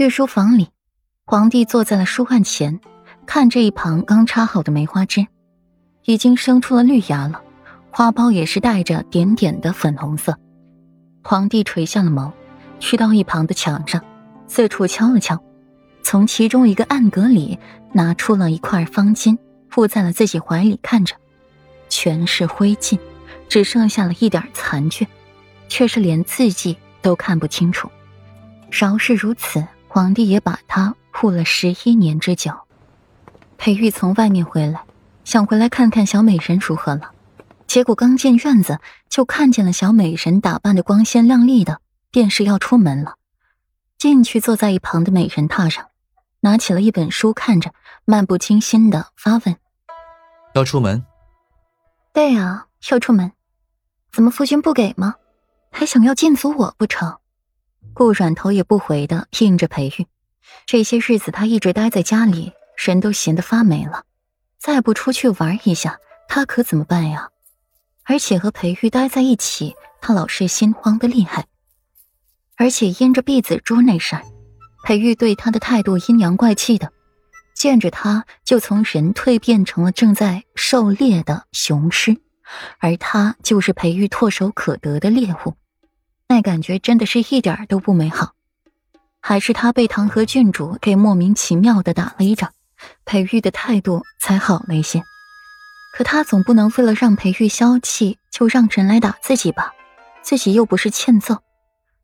[0.00, 0.70] 御书房里，
[1.26, 2.80] 皇帝坐在了书案前，
[3.26, 5.26] 看着一旁刚插好的梅花枝，
[6.06, 7.42] 已经生出了绿芽了，
[7.90, 10.38] 花苞也是带着点点的粉红色。
[11.22, 12.32] 皇帝垂下了眸，
[12.78, 14.02] 去到一旁的墙上，
[14.46, 15.38] 四处敲了敲，
[16.02, 17.58] 从其中一个暗格里
[17.92, 19.36] 拿出了一块方巾，
[19.68, 21.14] 附在了自己怀里，看着，
[21.90, 22.98] 全是灰烬，
[23.50, 25.06] 只剩下了一点残卷，
[25.68, 27.90] 却是连字迹都看不清楚。
[28.70, 29.62] 饶是如此。
[29.92, 32.52] 皇帝也把他护了十一年之久。
[33.58, 34.84] 裴玉从外面回来，
[35.24, 37.10] 想回来看看小美人如何了，
[37.66, 41.80] 结果刚进院子，就看见了小美人打扮的光鲜亮丽的，
[42.12, 43.16] 便是要出门了。
[43.98, 45.88] 进去坐在一旁的美人榻上，
[46.38, 49.56] 拿起了一本书看着，漫不经心的发问
[50.54, 51.04] ：“要出门
[52.14, 53.32] ？”“对啊，要出门。
[54.12, 55.16] 怎么夫君不给吗？
[55.72, 57.18] 还想要禁足我不成？”
[57.94, 60.06] 顾软头也不回的应着裴玉，
[60.66, 64.04] 这些日子他一直待在家里，人都闲得发霉了，
[64.58, 67.28] 再不出去玩一下，他可怎么办呀？
[68.04, 71.46] 而且和裴玉待在一起，他老是心慌的厉害。
[72.56, 74.22] 而且因着碧子珠那事儿，
[74.84, 76.92] 裴玉对他的态度阴阳怪气的，
[77.54, 82.16] 见着他就从人蜕变成了正在狩猎的雄狮，
[82.78, 85.54] 而他就是裴玉唾手可得的猎物。
[86.30, 88.34] 那感觉真的是一点都不美好，
[89.20, 92.52] 还是他被唐河郡主给莫名其妙的打了一掌，
[93.04, 95.02] 裴玉的态度才好了一些。
[95.92, 99.72] 可他总不能为了让裴玉消气，就让人来打自己吧？
[100.22, 101.38] 自己又不是欠揍，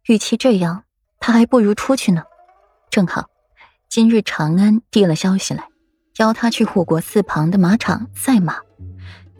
[0.06, 0.82] 与其这样，
[1.20, 2.24] 他还不如出去呢。
[2.90, 3.26] 正好，
[3.88, 5.68] 今日长安递了消息来，
[6.18, 8.56] 邀他去护国寺旁的马场赛马。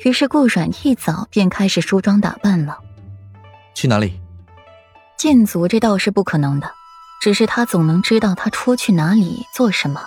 [0.04, 2.78] 于是顾阮一早便开始梳妆打扮了。
[3.74, 4.20] 去哪里？
[5.16, 6.70] 禁足这倒是不可能的，
[7.20, 10.06] 只是他总能知道他出去哪里做什么。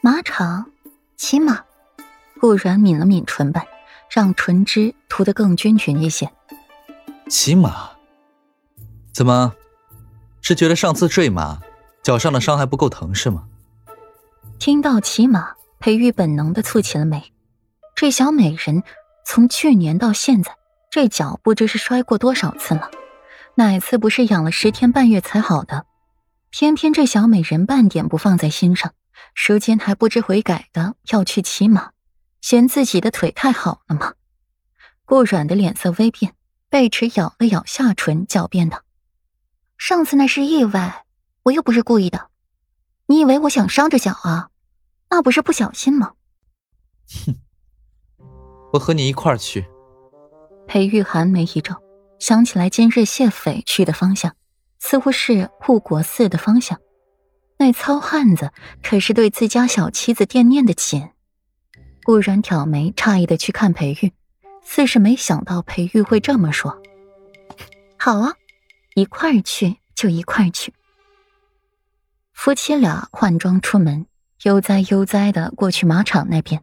[0.00, 0.70] 马场，
[1.16, 1.64] 骑马。
[2.40, 3.66] 顾然抿了抿唇瓣，
[4.08, 6.30] 让唇脂涂得更均匀一些。
[7.28, 7.90] 骑马？
[9.12, 9.54] 怎么？
[10.40, 11.58] 是觉得上次坠马，
[12.00, 13.48] 脚上的伤还不够疼是吗？
[14.60, 17.32] 听到骑马，裴玉本能的蹙起了眉。
[17.96, 18.84] 这小美人
[19.26, 20.56] 从去年到现在，
[20.88, 22.88] 这脚不知是摔过多少次了。
[23.58, 25.84] 哪次不是养了十天半月才好的？
[26.48, 28.94] 偏偏这小美人半点不放在心上，
[29.34, 31.90] 舌尖还不知悔改的要去骑马，
[32.40, 34.14] 嫌自己的腿太好了吗？
[35.04, 36.36] 顾软的脸色微变，
[36.68, 38.84] 贝齿咬了咬下唇，狡辩道
[39.76, 41.04] ：“上次那是意外，
[41.42, 42.28] 我又不是故意的。
[43.06, 44.50] 你以为我想伤着脚啊？
[45.10, 46.12] 那不是不小心吗？”
[47.26, 47.34] 哼，
[48.72, 49.66] 我和你一块儿去。
[50.68, 51.74] 裴玉寒眉一皱。
[52.18, 54.34] 想起来今日谢斐去的方向，
[54.78, 56.80] 似乎是护国寺的方向。
[57.58, 58.52] 那糙汉子
[58.82, 61.08] 可是对自家小妻子惦念的紧。
[62.04, 64.12] 顾然挑眉，诧异的去看裴玉，
[64.64, 66.80] 似是没想到裴玉会这么说。
[67.98, 68.32] 好啊，
[68.94, 70.72] 一块儿去就一块儿去。
[72.32, 74.06] 夫妻俩换装出门，
[74.44, 76.62] 悠哉悠哉的过去马场那边，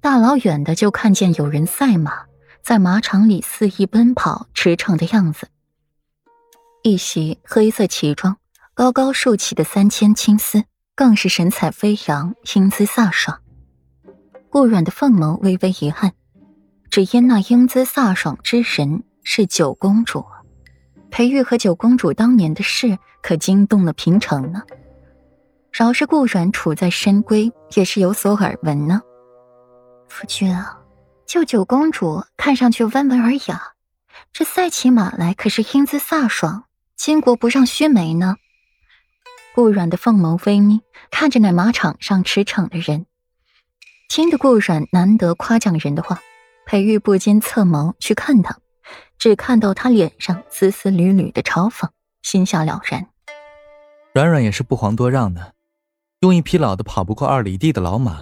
[0.00, 2.24] 大老远的就看见有人赛马。
[2.66, 5.46] 在马场里肆意奔跑驰骋的样子，
[6.82, 8.38] 一袭黑色旗装，
[8.74, 10.64] 高高竖起的三千青丝
[10.96, 13.40] 更是神采飞扬，英姿飒爽。
[14.50, 16.12] 顾软的凤眸微微一暗，
[16.90, 20.24] 只因那英姿飒爽之人是九公主。
[21.08, 24.64] 裴玉和九公主当年的事可惊动了平城呢。
[25.70, 29.00] 饶是顾软处在深闺，也是有所耳闻呢。
[30.08, 30.80] 夫君啊。
[31.26, 33.72] 就九公主看上去温文尔雅，
[34.32, 36.64] 这赛起马来可是英姿飒爽，
[36.96, 38.36] 巾帼不让须眉呢。
[39.54, 43.06] 顾软的凤眸微眯，看着那马场上驰骋的人，
[44.08, 46.20] 听得顾软难得夸奖人的话，
[46.64, 48.58] 裴玉不禁侧眸去看他，
[49.18, 51.88] 只看到他脸上丝丝缕缕的嘲讽，
[52.22, 53.08] 心下了然。
[54.14, 55.54] 软软也是不遑多让的，
[56.20, 58.20] 用一匹老的跑不过二里地的老马，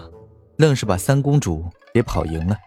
[0.57, 2.57] 愣是把三公主给跑赢了。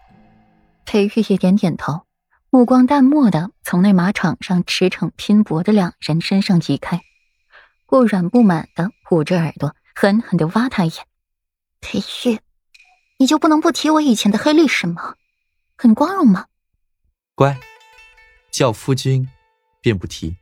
[0.91, 2.07] 裴玉也点点头，
[2.49, 7.03] 目光淡漠的从那马场上驰骋拼搏的两人身上移开。
[7.85, 11.05] 顾软不满的捂着耳朵，狠狠的挖他一眼
[11.83, 12.39] ：“裴玉，
[13.19, 15.17] 你就不能不提我以前的黑历史吗？
[15.77, 16.47] 很光荣吗？”
[17.37, 17.59] 乖，
[18.51, 19.29] 叫夫君，
[19.83, 20.37] 便不提。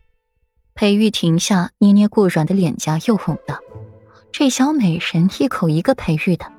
[0.74, 3.58] 裴玉停下，捏捏顾软的脸颊，又哄道
[4.30, 6.52] ：“这小美人一口一个裴玉的，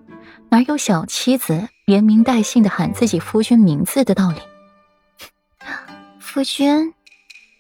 [0.50, 4.42] 哪有小妻子？”连名带姓的喊自己夫君名字的道理，
[6.20, 6.94] 夫君，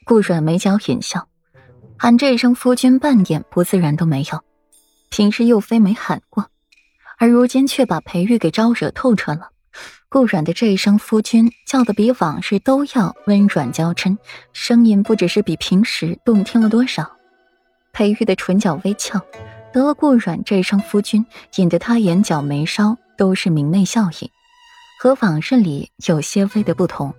[0.04, 1.30] 顾软眉角隐笑，
[1.98, 4.44] 喊这一声夫君半点不自然都没有。
[5.10, 6.50] 平时又非没喊过，
[7.18, 9.52] 而如今却把裴玉给招惹透彻了。
[10.10, 14.18] 顾软的这一声夫君叫的比往日都要温软娇嗔，
[14.52, 17.10] 声音不只是比平时动听了多少。
[17.94, 19.22] 裴玉的唇角微翘，
[19.72, 21.26] 得了顾软这一声夫君，
[21.56, 24.32] 引得他眼角眉梢都是明媚笑意，
[25.02, 27.14] 和往日里有些微的不同。